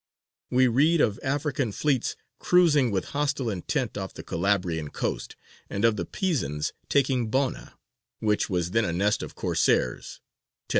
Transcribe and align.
We 0.49 0.65
read 0.65 0.99
of 0.99 1.19
African 1.21 1.71
fleets 1.71 2.15
cruising 2.39 2.89
with 2.89 3.09
hostile 3.13 3.51
intent 3.51 3.99
off 3.99 4.15
the 4.15 4.23
Calabrian 4.23 4.89
coast, 4.89 5.35
and 5.69 5.85
of 5.85 5.95
the 5.95 6.05
Pisans 6.05 6.73
taking 6.89 7.29
Bona, 7.29 7.75
which 8.17 8.49
was 8.49 8.71
then 8.71 8.83
a 8.83 8.93
nest 8.93 9.21
of 9.21 9.35
Corsairs 9.35 10.19
(1034). 10.23 10.23